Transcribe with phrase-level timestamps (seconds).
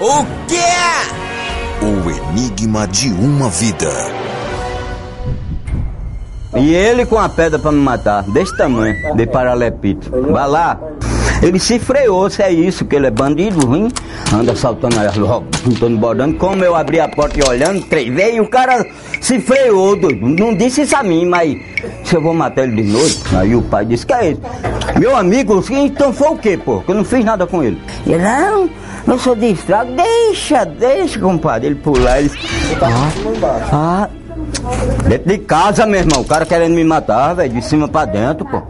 [0.00, 0.56] O quê?
[1.82, 3.90] O enigma de uma vida.
[6.56, 10.10] E ele com a pedra pra me matar, desse tamanho, de paralepito.
[10.32, 10.80] Vai lá.
[11.42, 13.90] Ele se freou, se é isso, que ele é bandido ruim,
[14.32, 15.08] anda saltando aí,
[15.64, 16.34] juntando bordando.
[16.36, 18.86] Como eu abri a porta e olhando, trevei, e o cara
[19.20, 20.26] se freou, doido.
[20.26, 21.58] Não disse isso a mim, mas
[22.04, 24.40] se eu vou matar ele de noite, aí o pai disse, que é isso?
[24.98, 26.80] Meu amigo, então foi o quê, pô?
[26.80, 27.80] Que eu não fiz nada com ele.
[28.06, 28.68] Ele, não,
[29.10, 31.68] eu sou de estrago, deixa, deixa, compadre.
[31.68, 32.30] Ele pular, ele.
[32.80, 34.08] Ah, ah,
[35.08, 38.44] Dentro de casa, meu irmão, o cara querendo me matar, velho, de cima pra dentro,
[38.44, 38.62] pô.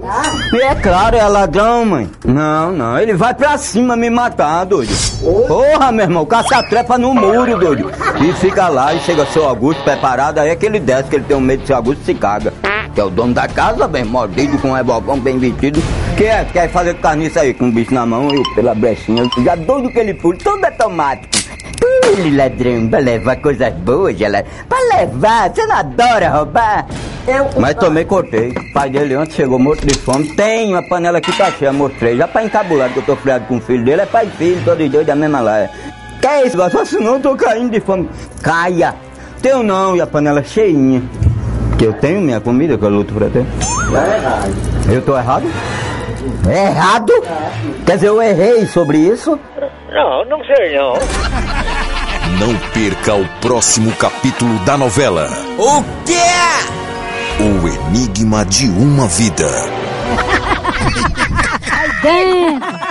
[0.53, 2.09] E é claro, é ladrão, mãe.
[2.25, 4.93] Não, não, ele vai pra cima me matar, doido.
[5.47, 7.91] Porra, meu irmão, o cara se atrepa no muro, doido.
[8.21, 11.25] E fica lá e chega seu Augusto preparado, aí é que ele desce, que ele
[11.25, 12.53] tem um medo de seu Augusto se caga.
[13.01, 15.83] Que é o dono da casa, bem mordido, com um rebolcão bem vestido.
[16.19, 19.25] Que é, quer fazer carniça aí, com um bicho na mão e pela brechinha.
[19.43, 21.27] Já doido que ele pula, tudo é automático.
[22.05, 24.45] Ele ladrão, pra levar coisas boas, ela.
[24.69, 26.87] Pra levar, você não adora roubar?
[27.27, 27.49] Eu...
[27.59, 28.51] Mas também cortei.
[28.51, 30.37] O pai dele ontem chegou morto de fome.
[30.37, 32.19] Tem uma panela aqui tá cheia, mostrei.
[32.19, 34.63] Já pra encabular que eu tô friado com o filho dele, é pai e filho,
[34.63, 35.71] todos dois da mesma laia.
[36.21, 38.11] Que é isso, só senão eu tô caindo de fome.
[38.43, 38.95] Caia!
[39.41, 41.03] Teu não, e a panela cheinha.
[41.81, 43.43] Que eu tenho minha comida que eu luto pra ter.
[43.91, 44.53] Tá errado.
[44.93, 45.51] Eu tô errado?
[46.47, 47.11] Errado?
[47.87, 49.41] Quer dizer, eu errei sobre isso?
[49.91, 50.93] Não, não sei não.
[52.39, 55.27] Não perca o próximo capítulo da novela.
[55.57, 56.21] O quê?
[57.43, 59.49] O enigma de uma vida.
[62.03, 62.90] Dentro.